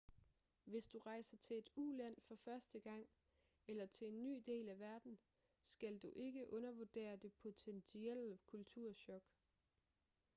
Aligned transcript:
hvis 0.65 0.87
du 0.87 0.97
rejser 0.99 1.37
til 1.37 1.57
et 1.57 1.69
uland 1.75 2.15
for 2.21 2.35
første 2.35 2.79
gang 2.79 3.05
eller 3.67 3.85
til 3.85 4.07
en 4.07 4.23
ny 4.23 4.43
del 4.45 4.69
af 4.69 4.79
verden 4.79 5.19
skal 5.63 5.97
du 5.99 6.11
ikke 6.15 6.53
undervurdere 6.53 7.15
det 7.15 7.33
potentielle 7.33 8.37
kulturchok 8.45 9.23